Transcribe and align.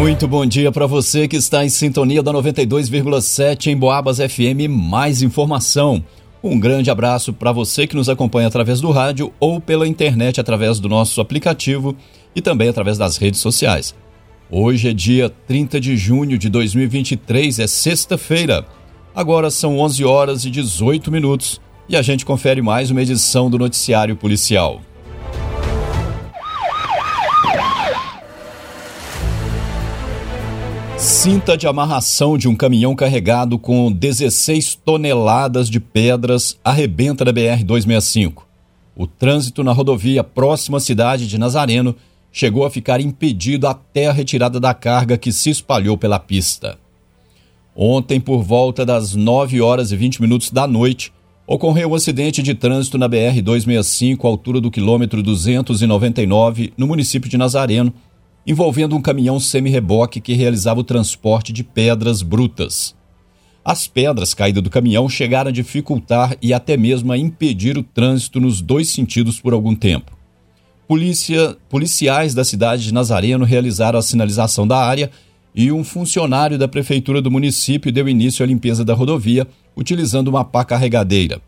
Muito 0.00 0.26
bom 0.26 0.46
dia 0.46 0.72
para 0.72 0.86
você 0.86 1.28
que 1.28 1.36
está 1.36 1.62
em 1.62 1.68
sintonia 1.68 2.22
da 2.22 2.32
92,7 2.32 3.66
em 3.66 3.76
Boabas 3.76 4.16
FM. 4.16 4.66
Mais 4.66 5.20
informação. 5.20 6.02
Um 6.42 6.58
grande 6.58 6.90
abraço 6.90 7.34
para 7.34 7.52
você 7.52 7.86
que 7.86 7.94
nos 7.94 8.08
acompanha 8.08 8.48
através 8.48 8.80
do 8.80 8.90
rádio 8.92 9.30
ou 9.38 9.60
pela 9.60 9.86
internet 9.86 10.40
através 10.40 10.80
do 10.80 10.88
nosso 10.88 11.20
aplicativo 11.20 11.94
e 12.34 12.40
também 12.40 12.70
através 12.70 12.96
das 12.96 13.18
redes 13.18 13.40
sociais. 13.40 13.94
Hoje 14.50 14.88
é 14.88 14.94
dia 14.94 15.28
30 15.46 15.78
de 15.78 15.94
junho 15.98 16.38
de 16.38 16.48
2023, 16.48 17.58
é 17.58 17.66
sexta-feira. 17.66 18.64
Agora 19.14 19.50
são 19.50 19.78
11 19.80 20.02
horas 20.02 20.44
e 20.46 20.50
18 20.50 21.12
minutos 21.12 21.60
e 21.86 21.94
a 21.94 22.00
gente 22.00 22.24
confere 22.24 22.62
mais 22.62 22.90
uma 22.90 23.02
edição 23.02 23.50
do 23.50 23.58
Noticiário 23.58 24.16
Policial. 24.16 24.80
Cinta 31.00 31.56
de 31.56 31.66
amarração 31.66 32.36
de 32.36 32.46
um 32.46 32.54
caminhão 32.54 32.94
carregado 32.94 33.58
com 33.58 33.90
16 33.90 34.74
toneladas 34.84 35.70
de 35.70 35.80
pedras 35.80 36.58
arrebenta 36.62 37.24
da 37.24 37.32
BR-265. 37.32 38.42
O 38.94 39.06
trânsito 39.06 39.64
na 39.64 39.72
rodovia 39.72 40.22
próxima 40.22 40.76
à 40.76 40.80
cidade 40.80 41.26
de 41.26 41.38
Nazareno 41.38 41.96
chegou 42.30 42.66
a 42.66 42.70
ficar 42.70 43.00
impedido 43.00 43.66
até 43.66 44.08
a 44.08 44.12
retirada 44.12 44.60
da 44.60 44.74
carga 44.74 45.16
que 45.16 45.32
se 45.32 45.48
espalhou 45.48 45.96
pela 45.96 46.18
pista. 46.18 46.76
Ontem, 47.74 48.20
por 48.20 48.42
volta 48.42 48.84
das 48.84 49.14
9 49.14 49.58
horas 49.62 49.92
e 49.92 49.96
20 49.96 50.20
minutos 50.20 50.50
da 50.50 50.66
noite, 50.66 51.10
ocorreu 51.46 51.92
um 51.92 51.94
acidente 51.94 52.42
de 52.42 52.54
trânsito 52.54 52.98
na 52.98 53.08
BR-265, 53.08 54.18
à 54.22 54.28
altura 54.28 54.60
do 54.60 54.70
quilômetro 54.70 55.22
299, 55.22 56.74
no 56.76 56.86
município 56.86 57.30
de 57.30 57.38
Nazareno, 57.38 57.90
envolvendo 58.46 58.96
um 58.96 59.02
caminhão 59.02 59.38
semi-reboque 59.38 60.20
que 60.20 60.34
realizava 60.34 60.80
o 60.80 60.84
transporte 60.84 61.52
de 61.52 61.62
pedras 61.62 62.22
brutas. 62.22 62.94
As 63.64 63.86
pedras 63.86 64.32
caídas 64.32 64.62
do 64.62 64.70
caminhão 64.70 65.08
chegaram 65.08 65.50
a 65.50 65.52
dificultar 65.52 66.36
e 66.40 66.54
até 66.54 66.76
mesmo 66.76 67.12
a 67.12 67.18
impedir 67.18 67.76
o 67.76 67.82
trânsito 67.82 68.40
nos 68.40 68.60
dois 68.60 68.88
sentidos 68.88 69.38
por 69.38 69.52
algum 69.52 69.74
tempo. 69.74 70.18
Polícia, 70.88 71.56
policiais 71.68 72.34
da 72.34 72.44
cidade 72.44 72.84
de 72.84 72.94
Nazareno 72.94 73.44
realizaram 73.44 73.98
a 73.98 74.02
sinalização 74.02 74.66
da 74.66 74.78
área 74.78 75.10
e 75.54 75.70
um 75.70 75.84
funcionário 75.84 76.58
da 76.58 76.66
prefeitura 76.66 77.20
do 77.20 77.30
município 77.30 77.92
deu 77.92 78.08
início 78.08 78.42
à 78.42 78.46
limpeza 78.46 78.84
da 78.84 78.94
rodovia 78.94 79.46
utilizando 79.76 80.28
uma 80.28 80.44
pá 80.44 80.64
carregadeira. 80.64 81.40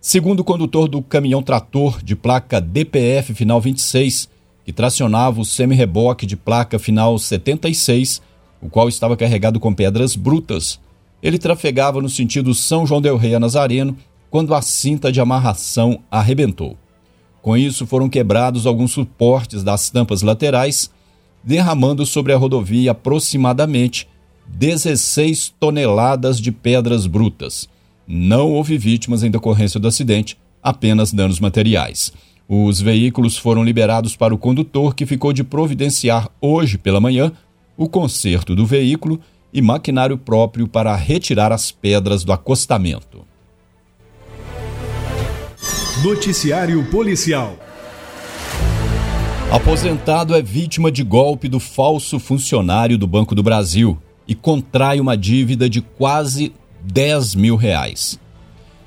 Segundo 0.00 0.40
o 0.40 0.44
condutor 0.44 0.88
do 0.88 1.00
caminhão 1.00 1.42
trator 1.42 2.02
de 2.02 2.16
placa 2.16 2.60
DPF 2.60 3.34
final 3.34 3.60
26, 3.60 4.28
que 4.64 4.72
tracionava 4.72 5.40
o 5.40 5.44
semi-reboque 5.44 6.26
de 6.26 6.36
placa 6.36 6.78
final 6.78 7.18
76, 7.18 8.22
o 8.60 8.68
qual 8.68 8.88
estava 8.88 9.16
carregado 9.16 9.58
com 9.58 9.74
pedras 9.74 10.14
brutas. 10.14 10.80
Ele 11.22 11.38
trafegava 11.38 12.00
no 12.00 12.08
sentido 12.08 12.54
São 12.54 12.86
João 12.86 13.00
del 13.00 13.16
Rei 13.16 13.34
a 13.34 13.40
Nazareno 13.40 13.96
quando 14.30 14.54
a 14.54 14.62
cinta 14.62 15.12
de 15.12 15.20
amarração 15.20 16.00
arrebentou. 16.10 16.76
Com 17.42 17.56
isso, 17.56 17.86
foram 17.86 18.08
quebrados 18.08 18.66
alguns 18.66 18.92
suportes 18.92 19.64
das 19.64 19.90
tampas 19.90 20.22
laterais, 20.22 20.90
derramando 21.42 22.06
sobre 22.06 22.32
a 22.32 22.36
rodovia 22.36 22.92
aproximadamente 22.92 24.08
16 24.46 25.54
toneladas 25.58 26.40
de 26.40 26.52
pedras 26.52 27.06
brutas. 27.06 27.68
Não 28.06 28.50
houve 28.52 28.78
vítimas 28.78 29.22
em 29.22 29.30
decorrência 29.30 29.80
do 29.80 29.88
acidente, 29.88 30.38
apenas 30.62 31.12
danos 31.12 31.40
materiais. 31.40 32.12
Os 32.54 32.82
veículos 32.82 33.38
foram 33.38 33.64
liberados 33.64 34.14
para 34.14 34.34
o 34.34 34.36
condutor, 34.36 34.94
que 34.94 35.06
ficou 35.06 35.32
de 35.32 35.42
providenciar 35.42 36.28
hoje 36.38 36.76
pela 36.76 37.00
manhã 37.00 37.32
o 37.78 37.88
conserto 37.88 38.54
do 38.54 38.66
veículo 38.66 39.18
e 39.54 39.62
maquinário 39.62 40.18
próprio 40.18 40.68
para 40.68 40.94
retirar 40.94 41.50
as 41.50 41.72
pedras 41.72 42.24
do 42.24 42.30
acostamento. 42.30 43.24
Noticiário 46.04 46.84
Policial. 46.90 47.56
Aposentado 49.50 50.34
é 50.34 50.42
vítima 50.42 50.92
de 50.92 51.02
golpe 51.02 51.48
do 51.48 51.58
falso 51.58 52.18
funcionário 52.18 52.98
do 52.98 53.06
Banco 53.06 53.34
do 53.34 53.42
Brasil 53.42 53.96
e 54.28 54.34
contrai 54.34 55.00
uma 55.00 55.16
dívida 55.16 55.70
de 55.70 55.80
quase 55.80 56.52
10 56.82 57.34
mil 57.34 57.56
reais. 57.56 58.20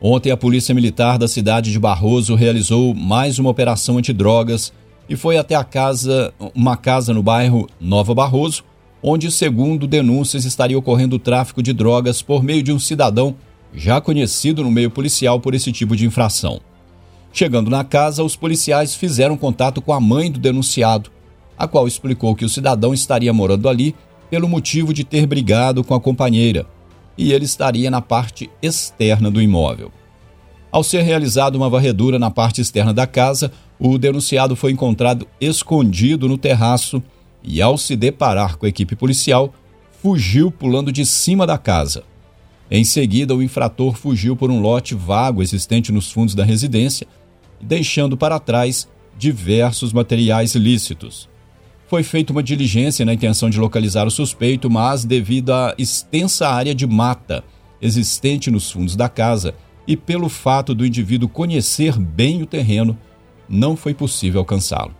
Ontem, 0.00 0.30
a 0.30 0.36
Polícia 0.36 0.74
Militar 0.74 1.18
da 1.18 1.28
cidade 1.28 1.70
de 1.70 1.78
Barroso 1.78 2.34
realizou 2.34 2.94
mais 2.94 3.38
uma 3.38 3.50
operação 3.50 3.98
antidrogas 3.98 4.72
e 5.06 5.16
foi 5.16 5.36
até 5.36 5.54
a 5.54 5.62
casa, 5.62 6.32
uma 6.54 6.76
casa 6.76 7.12
no 7.12 7.22
bairro 7.22 7.68
Nova 7.78 8.14
Barroso, 8.14 8.64
onde, 9.02 9.30
segundo 9.30 9.86
denúncias, 9.86 10.46
estaria 10.46 10.78
ocorrendo 10.78 11.16
o 11.16 11.18
tráfico 11.18 11.62
de 11.62 11.74
drogas 11.74 12.22
por 12.22 12.42
meio 12.42 12.62
de 12.62 12.72
um 12.72 12.78
cidadão 12.78 13.36
já 13.74 14.00
conhecido 14.00 14.62
no 14.62 14.70
meio 14.70 14.90
policial 14.90 15.40
por 15.40 15.54
esse 15.54 15.70
tipo 15.72 15.96
de 15.96 16.06
infração. 16.06 16.60
Chegando 17.32 17.70
na 17.70 17.84
casa, 17.84 18.24
os 18.24 18.34
policiais 18.34 18.94
fizeram 18.94 19.36
contato 19.36 19.80
com 19.80 19.92
a 19.92 20.00
mãe 20.00 20.30
do 20.30 20.38
denunciado, 20.38 21.10
a 21.56 21.68
qual 21.68 21.86
explicou 21.86 22.34
que 22.34 22.44
o 22.44 22.48
cidadão 22.48 22.92
estaria 22.92 23.32
morando 23.32 23.68
ali 23.68 23.94
pelo 24.28 24.48
motivo 24.48 24.92
de 24.92 25.04
ter 25.04 25.26
brigado 25.26 25.84
com 25.84 25.94
a 25.94 26.00
companheira 26.00 26.66
e 27.16 27.32
ele 27.32 27.44
estaria 27.44 27.90
na 27.90 28.00
parte 28.00 28.50
externa 28.62 29.30
do 29.30 29.42
imóvel. 29.42 29.92
Ao 30.72 30.82
ser 30.82 31.02
realizada 31.02 31.56
uma 31.56 31.68
varredura 31.68 32.18
na 32.18 32.30
parte 32.30 32.60
externa 32.60 32.94
da 32.94 33.06
casa, 33.06 33.52
o 33.78 33.98
denunciado 33.98 34.54
foi 34.54 34.72
encontrado 34.72 35.26
escondido 35.40 36.28
no 36.28 36.38
terraço 36.38 37.02
e, 37.42 37.60
ao 37.60 37.76
se 37.76 37.96
deparar 37.96 38.56
com 38.56 38.66
a 38.66 38.68
equipe 38.68 38.94
policial, 38.94 39.52
fugiu 40.00 40.50
pulando 40.50 40.92
de 40.92 41.04
cima 41.04 41.46
da 41.46 41.58
casa. 41.58 42.04
Em 42.70 42.84
seguida, 42.84 43.34
o 43.34 43.42
infrator 43.42 43.96
fugiu 43.96 44.36
por 44.36 44.50
um 44.50 44.60
lote 44.60 44.94
vago 44.94 45.42
existente 45.42 45.90
nos 45.90 46.12
fundos 46.12 46.34
da 46.34 46.44
residência, 46.44 47.06
deixando 47.60 48.16
para 48.16 48.38
trás 48.38 48.88
diversos 49.18 49.92
materiais 49.92 50.54
ilícitos. 50.54 51.28
Foi 51.88 52.04
feita 52.04 52.32
uma 52.32 52.42
diligência 52.42 53.04
na 53.04 53.12
intenção 53.12 53.50
de 53.50 53.58
localizar 53.58 54.06
o 54.06 54.10
suspeito, 54.10 54.70
mas 54.70 55.04
devido 55.04 55.52
à 55.52 55.74
extensa 55.76 56.48
área 56.48 56.72
de 56.72 56.86
mata 56.86 57.42
existente 57.82 58.50
nos 58.50 58.70
fundos 58.70 58.94
da 58.94 59.08
casa 59.08 59.54
e 59.86 59.96
pelo 59.96 60.28
fato 60.28 60.72
do 60.72 60.86
indivíduo 60.86 61.28
conhecer 61.28 61.98
bem 61.98 62.42
o 62.42 62.46
terreno, 62.46 62.96
não 63.48 63.74
foi 63.74 63.92
possível 63.92 64.38
alcançá-lo. 64.38 64.94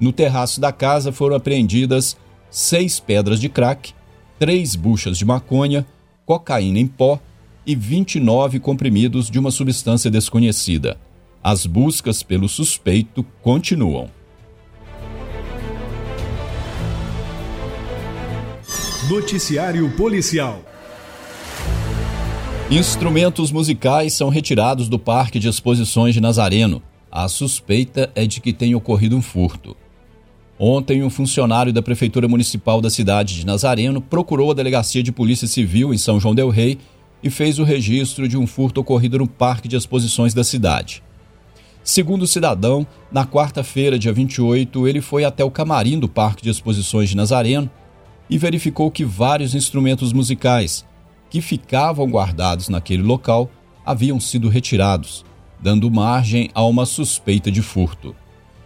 No 0.00 0.10
terraço 0.10 0.58
da 0.58 0.72
casa 0.72 1.12
foram 1.12 1.36
apreendidas 1.36 2.16
seis 2.50 2.98
pedras 2.98 3.38
de 3.38 3.50
crack, 3.50 3.92
três 4.38 4.74
buchas 4.74 5.18
de 5.18 5.26
maconha, 5.26 5.86
cocaína 6.24 6.78
em 6.78 6.86
pó 6.86 7.20
e 7.66 7.74
29 7.74 8.58
comprimidos 8.60 9.30
de 9.30 9.38
uma 9.38 9.50
substância 9.50 10.10
desconhecida. 10.10 10.98
As 11.42 11.66
buscas 11.66 12.22
pelo 12.22 12.48
suspeito 12.48 13.24
continuam. 13.42 14.08
Noticiário 19.08 19.90
Policial. 19.96 20.62
Instrumentos 22.70 23.52
musicais 23.52 24.14
são 24.14 24.28
retirados 24.28 24.88
do 24.88 24.98
Parque 24.98 25.38
de 25.38 25.48
Exposições 25.48 26.14
de 26.14 26.20
Nazareno. 26.20 26.82
A 27.10 27.28
suspeita 27.28 28.10
é 28.14 28.26
de 28.26 28.40
que 28.40 28.52
tenha 28.52 28.76
ocorrido 28.76 29.16
um 29.16 29.20
furto. 29.20 29.76
Ontem, 30.64 31.02
um 31.02 31.10
funcionário 31.10 31.72
da 31.72 31.82
Prefeitura 31.82 32.28
Municipal 32.28 32.80
da 32.80 32.88
cidade 32.88 33.34
de 33.34 33.44
Nazareno 33.44 34.00
procurou 34.00 34.52
a 34.52 34.54
Delegacia 34.54 35.02
de 35.02 35.10
Polícia 35.10 35.48
Civil 35.48 35.92
em 35.92 35.98
São 35.98 36.20
João 36.20 36.36
Del 36.36 36.50
Rei 36.50 36.78
e 37.20 37.28
fez 37.30 37.58
o 37.58 37.64
registro 37.64 38.28
de 38.28 38.38
um 38.38 38.46
furto 38.46 38.80
ocorrido 38.80 39.18
no 39.18 39.26
Parque 39.26 39.66
de 39.66 39.74
Exposições 39.74 40.32
da 40.32 40.44
cidade. 40.44 41.02
Segundo 41.82 42.22
o 42.22 42.26
cidadão, 42.28 42.86
na 43.10 43.26
quarta-feira, 43.26 43.98
dia 43.98 44.12
28, 44.12 44.86
ele 44.86 45.00
foi 45.00 45.24
até 45.24 45.42
o 45.42 45.50
camarim 45.50 45.98
do 45.98 46.08
Parque 46.08 46.44
de 46.44 46.50
Exposições 46.50 47.08
de 47.08 47.16
Nazareno 47.16 47.68
e 48.30 48.38
verificou 48.38 48.88
que 48.88 49.04
vários 49.04 49.56
instrumentos 49.56 50.12
musicais 50.12 50.86
que 51.28 51.40
ficavam 51.40 52.08
guardados 52.08 52.68
naquele 52.68 53.02
local 53.02 53.50
haviam 53.84 54.20
sido 54.20 54.48
retirados, 54.48 55.24
dando 55.60 55.90
margem 55.90 56.50
a 56.54 56.64
uma 56.64 56.86
suspeita 56.86 57.50
de 57.50 57.62
furto. 57.62 58.14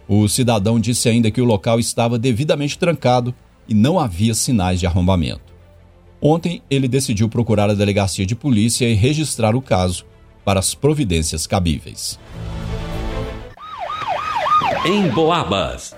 O 0.07 0.27
cidadão 0.27 0.79
disse 0.79 1.09
ainda 1.09 1.29
que 1.29 1.41
o 1.41 1.45
local 1.45 1.79
estava 1.79 2.17
devidamente 2.17 2.77
trancado 2.77 3.35
e 3.67 3.73
não 3.73 3.99
havia 3.99 4.33
sinais 4.33 4.79
de 4.79 4.87
arrombamento. 4.87 5.53
Ontem, 6.21 6.61
ele 6.69 6.87
decidiu 6.87 7.27
procurar 7.29 7.69
a 7.69 7.73
delegacia 7.73 8.25
de 8.25 8.35
polícia 8.35 8.87
e 8.89 8.93
registrar 8.93 9.55
o 9.55 9.61
caso 9.61 10.05
para 10.45 10.59
as 10.59 10.73
providências 10.73 11.45
cabíveis. 11.45 12.17
Em 14.85 15.09
Boabas. 15.09 15.93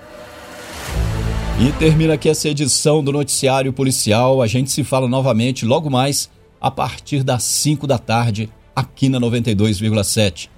E 1.60 1.72
termina 1.72 2.14
aqui 2.14 2.28
essa 2.28 2.48
edição 2.48 3.04
do 3.04 3.12
Noticiário 3.12 3.72
Policial. 3.72 4.42
A 4.42 4.46
gente 4.46 4.70
se 4.70 4.82
fala 4.82 5.06
novamente 5.06 5.64
logo 5.64 5.88
mais 5.88 6.28
a 6.60 6.70
partir 6.70 7.22
das 7.22 7.44
5 7.44 7.86
da 7.86 7.98
tarde, 7.98 8.50
aqui 8.74 9.08
na 9.08 9.20
92,7. 9.20 10.48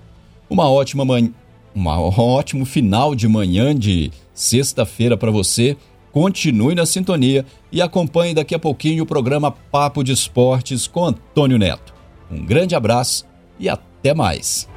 Uma 0.49 0.71
ótima 0.71 1.05
manhã. 1.05 1.31
Um 1.75 1.87
ótimo 1.87 2.65
final 2.65 3.15
de 3.15 3.27
manhã 3.27 3.75
de 3.75 4.11
sexta-feira 4.35 5.17
para 5.17 5.31
você. 5.31 5.77
Continue 6.11 6.75
na 6.75 6.85
sintonia 6.85 7.47
e 7.71 7.81
acompanhe 7.81 8.35
daqui 8.35 8.55
a 8.55 8.59
pouquinho 8.59 9.05
o 9.05 9.07
programa 9.07 9.51
Papo 9.51 10.05
de 10.05 10.13
Esportes 10.13 10.87
com 10.87 11.07
Antônio 11.07 11.59
Neto. 11.59 11.95
Um 12.31 12.45
grande 12.45 12.75
abraço 12.75 13.25
e 13.59 13.69
até 13.69 14.13
mais. 14.13 14.69